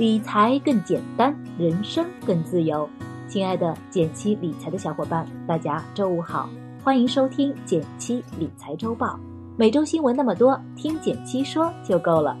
[0.00, 2.88] 理财更简单，人生更自由。
[3.28, 6.48] 亲爱的减七理财的小伙伴，大家周五好，
[6.82, 9.20] 欢迎收听减七理财周报。
[9.58, 12.34] 每周新闻那么多，听减七说就够了。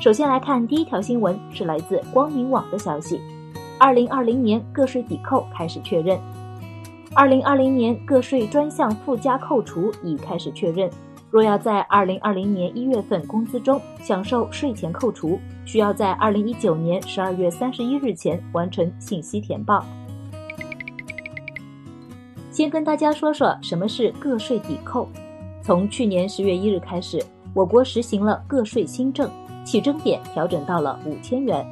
[0.00, 3.18] 首先来看第一条新闻，是来自光明网的消息：
[3.78, 6.20] 二零二零年个税抵扣开始确认。
[7.14, 10.90] 二零二零年个税专项附加扣除已开始确认。
[11.30, 19.84] 若要在二零二零年一月份工资中享受税前扣除，需要在二零一九年十二月三十一日前完成信息填报。
[22.50, 25.08] 先跟大家说说什么是个税抵扣。
[25.62, 27.22] 从去年十月一日开始，
[27.54, 29.30] 我国实行了个税新政，
[29.64, 31.64] 起征点调整到了五千元。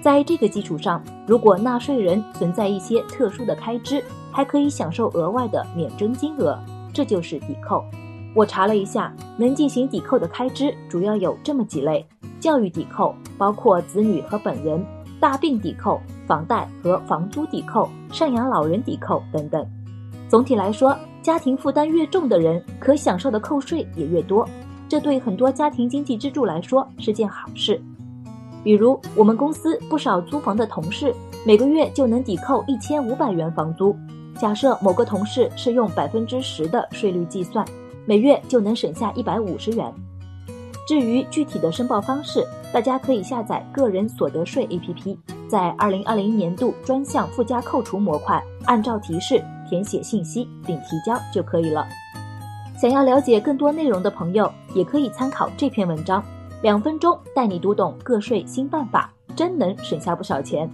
[0.00, 6.58] 在这个基础上，如果纳税人存在一些特殊的开支，还可以享受额外的免征金额，
[6.92, 7.84] 这就是抵扣。
[8.36, 12.06] 我查了一下，能进行抵扣的开支主要有这么几类：
[12.38, 14.78] 教育抵扣包括子女和本人；
[15.18, 19.66] 大病抵扣、房贷和房租抵扣、赡养老人抵扣等等。
[20.28, 24.46] 总体来说，家庭负担越重的人，可享受的扣税也越多，
[24.86, 27.80] 这对很多家庭经济支柱来说是件好事。
[28.62, 31.10] 比如，我们公司不少租房的同事，
[31.46, 33.96] 每个月就能抵扣一千五百元房租。
[34.38, 37.66] 假设某个同事是用百分之十的税率计算。
[38.06, 39.92] 每月就能省下一百五十元。
[40.86, 45.16] 至于具体的申报方式，大家可以下载个人所得税 APP，
[45.48, 51.84] 在二零二零年度专项附加扣除模块，按照提示填写信息并提交就可以了。
[52.80, 56.22] 想要了解更多内容的朋友，也可以参考这篇文章，
[56.62, 60.70] 两分钟带你读懂个税新办法，真能省下不少钱。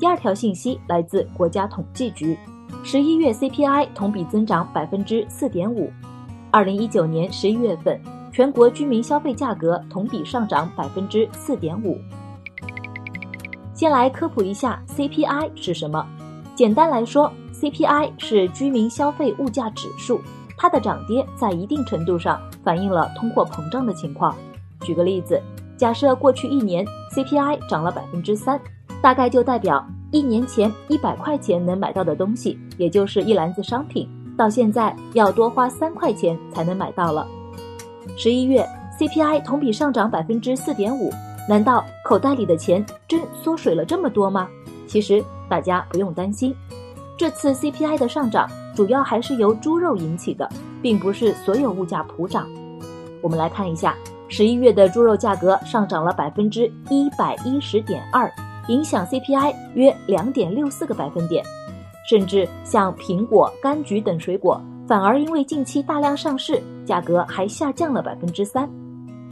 [0.00, 2.36] 第二条信息来自国家统计局。
[2.86, 5.90] 十一月 CPI 同比增长百分之四点五，
[6.50, 7.98] 二零一九年十一月份
[8.30, 11.98] 全国居民消费价格同比上涨百分之四点五。
[13.72, 16.06] 先来科普一下 CPI 是什么。
[16.54, 20.20] 简单来说，CPI 是居民消费物价指数，
[20.58, 24.36] 它的涨跌在一定程度上反映了通货膨胀的情况。
[24.82, 25.42] 举个例子，
[25.78, 28.60] 假设过去一年 CPI 涨了百分之三，
[29.00, 29.84] 大概就代表。
[30.14, 34.08] 一年前一百块钱能买到的东西，也就是一篮子商品，
[34.38, 37.26] 到现在要多花三块钱才能买到了。
[38.16, 38.64] 十一月
[38.96, 41.12] CPI 同比上涨百分之四点五，
[41.48, 44.48] 难道口袋里的钱真缩水了这么多吗？
[44.86, 46.54] 其实大家不用担心，
[47.18, 50.48] 这次 CPI 的上涨主要还是由猪肉引起的，
[50.80, 52.48] 并不是所有物价普涨。
[53.20, 53.96] 我们来看一下，
[54.28, 58.32] 十一月的猪肉价格上涨了百分之一百一十点二。
[58.68, 61.44] 影响 CPI 约两点六四个百分点，
[62.08, 68.68] 甚至像苹果、柑橘等水果，反而因为近期大量上市，价格还下降了百分之三。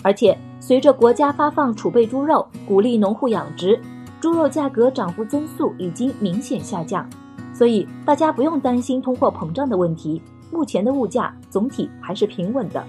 [0.03, 3.81] 而且随着国家发放储备猪肉，鼓励农户养殖，
[4.21, 7.09] 猪肉价格涨幅增速已经明显下降。
[7.55, 10.21] 所以大家不用担心通货膨胀的问题，
[10.51, 12.85] 目前的物价总体还是平稳的。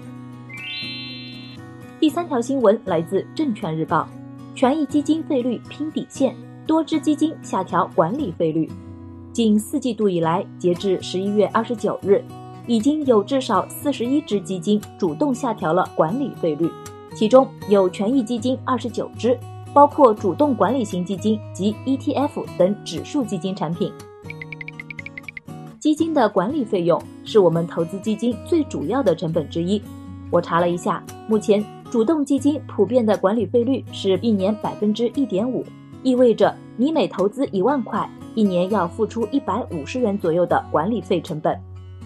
[2.00, 4.08] 第三条新闻来自证券日报。
[4.54, 6.32] 权益基金费率拼底线，
[6.64, 8.70] 多只基金下调管理费率。
[9.32, 12.22] 近四季度以来，截至十一月二十九日，
[12.68, 16.70] 已经有至少四十一只基金主动下调了管理费率，
[17.16, 19.36] 其中有权益基金二十九只，
[19.72, 23.92] 包括主动管理型基金及 ETF 等指数基金产品。
[25.80, 29.82] 基金的管理费用是我们投资基金最主要的成本之一。
[30.30, 31.64] 我查了一下，目前。
[31.94, 35.64] 主动基金普遍的管理费率是一年百分之一点五，
[36.02, 41.56] 意味着你每投资一万块，一年要付出一百五十元左右的管理费成本。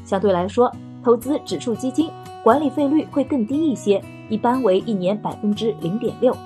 [0.04, 0.70] 相对来说，
[1.02, 2.10] 投资指数基金
[2.44, 6.36] 管理费率会更低一些，一般为一年百分之零点六。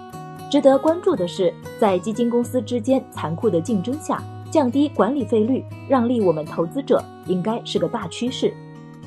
[0.48, 4.22] 值得关注的是，在基金公司之间残酷的竞争下，
[4.52, 8.54] 降低管理费率，让利我们投资者，应该是个大趋势。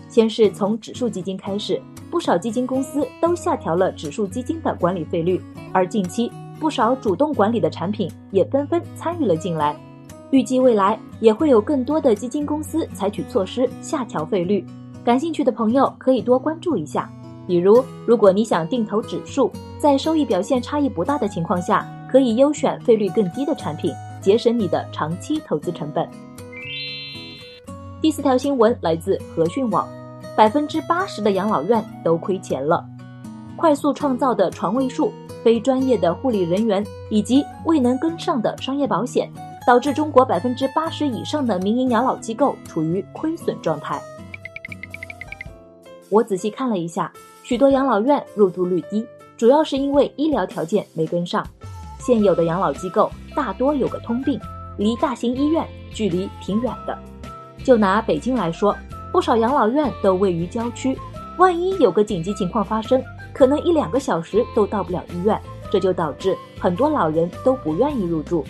[0.10, 1.82] 先是从指数基金开始。
[2.10, 5.42] 不少基金公司都下调了指数基金的管理费率，
[5.74, 9.76] 而近期不少主动管理的产品也纷纷参与了进来。
[10.32, 14.66] 预计未来也会有更多的基金公司采取措施下调费率。
[15.04, 17.10] 感兴趣的朋友可以多关注一下。
[17.48, 26.10] 比如，如果你想定投指数，在收益表现差异不大的情况下，可以优选费率更低的产品，节省你的长期投资成本。
[28.02, 29.88] 第四条新闻来自和讯网。
[30.36, 32.86] 百分之八十的养老院都亏钱了，
[33.56, 39.32] 快速创造的床位数、非专业的护理人员以及未能跟上的商业保险，
[39.66, 44.02] 导致中国百分之八十以上的民营养老机构处于亏损状态。
[46.10, 47.12] 我仔细看了一下，
[47.42, 49.06] 许多养老院入住率低，
[49.38, 51.46] 主要是因为医疗条件没跟上。
[51.98, 54.40] 现有的养老机构大多有个通病，
[54.78, 56.98] 离大型医院距离挺远的。
[57.64, 58.76] 就拿北京来说，
[59.16, 61.00] 不少养老院都位于郊区，
[61.38, 63.02] 万一有个紧急情况发生，
[63.32, 65.42] 可能一两个小时都到不了医院，
[65.72, 68.44] 这就导致很多老人都不愿意入住。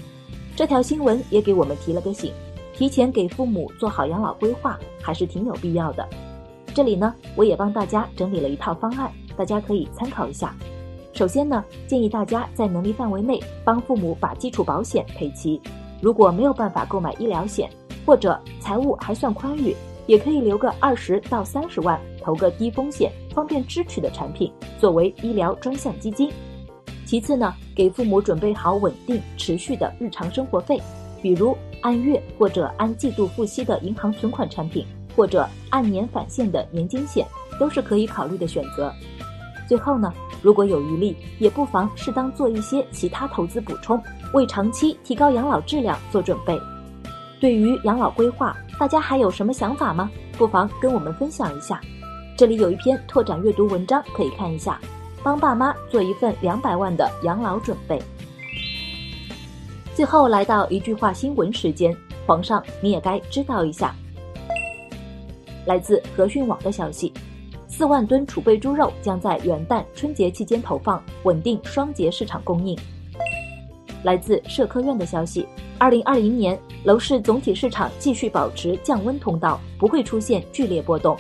[0.56, 2.34] 这条新闻也给我们提了个醒，
[2.74, 6.10] 提前给父母做好养老规划还是挺有必要的。
[6.74, 10.52] 这里呢，我也帮大家整理了一套方案，大家可以参考一下。
[11.14, 15.62] 首先呢，建议大家在能力范围内帮父母把基础保险配齐。
[16.02, 17.70] 如果没有办法购买医疗险，
[18.04, 19.76] 或者财务还算宽裕，
[20.07, 26.31] 也可以留个二十到三十万，投个低风险、方便支取的产品，作为医疗专项基金。
[27.06, 30.81] 其次呢，给父母准备好稳定持续的日常生活费，
[31.22, 34.86] 比如按月或者按季度付息的银行存款产品，
[35.16, 37.25] 或者按年返现的年金险，
[37.60, 38.92] 都是可以考虑的选择。
[39.68, 40.12] 最后呢，
[40.42, 44.01] 如果有余力，也不妨适当做一些其他投资补充，
[44.34, 46.60] 为长期提高养老质量做准备。
[47.40, 50.12] 对于养老规划，大家还有什么想法吗？
[50.38, 51.80] 不妨跟我们分享一下。
[52.38, 54.80] 这里有一篇拓展阅读文章可以看一下，
[55.24, 58.01] 帮爸妈做一份两百万的养老准备。
[59.94, 61.95] 最后来到一句话新闻时间，
[62.27, 63.95] 皇上你也该知道一下。
[65.66, 67.13] 来自和讯网的消息。
[67.68, 72.77] 四万吨储备猪肉将在元旦、春节期间投放，稳定双节市场供应。
[74.04, 75.45] 来自社科院的消息，
[75.77, 81.18] 二零二零年楼市总体市场继续保持降温通道，不会出现剧烈波动。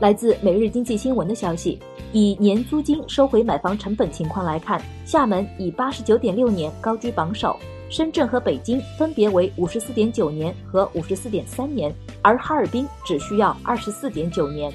[0.00, 1.78] 来自每日经济新闻的消息，
[2.12, 7.54] 以年租金收回买房成本情况来看，厦门以八十九点六年高居榜首，
[7.90, 14.72] 深圳和北京分别为五十四点九年和五十四点三年，而哈尔滨只需要二十四点九年。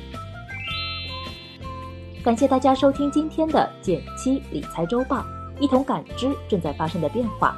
[2.23, 5.25] 感谢大家收听今天的减七理财周报，
[5.59, 7.57] 一同感知正在发生的变化，